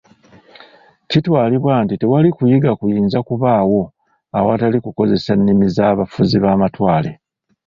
Kitwalibwa 1.09 1.73
nti 1.83 1.95
tewali 2.01 2.29
kuyiga 2.37 2.71
kuyinza 2.79 3.19
kubaawo 3.27 3.81
ewatali 4.39 4.77
kukozesa 4.85 5.31
nnimi 5.39 5.65
za 5.75 5.97
bafuzi 5.99 6.37
ba 6.43 6.51
matwale. 6.61 7.11